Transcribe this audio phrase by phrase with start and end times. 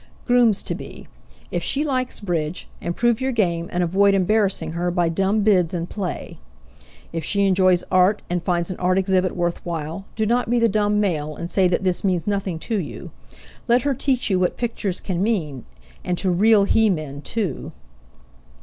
[0.25, 1.07] Grooms to be:
[1.51, 5.87] If she likes bridge, improve your game and avoid embarrassing her by dumb bids and
[5.87, 6.39] play.
[7.13, 10.67] If she enjoys art and finds an art exhibit worth while, do not be the
[10.67, 13.11] dumb male and say that this means nothing to you;
[13.67, 15.65] let her teach you what pictures can mean
[16.03, 17.71] and to real he men, too.